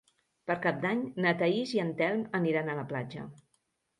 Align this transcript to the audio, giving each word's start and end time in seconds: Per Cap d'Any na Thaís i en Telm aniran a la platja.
Per 0.51 0.53
Cap 0.61 0.79
d'Any 0.85 1.01
na 1.25 1.33
Thaís 1.41 1.75
i 1.77 1.83
en 1.85 1.93
Telm 2.01 2.23
aniran 2.39 2.71
a 2.75 2.79
la 2.83 2.89
platja. 2.95 3.27